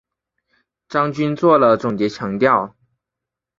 [0.89, 2.75] 张军作了总结强调